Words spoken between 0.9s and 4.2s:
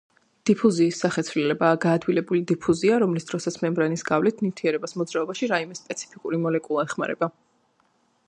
სახეცვლილებაა გაადვილებული დიფუზია, რომლის დროსაც მემბრანის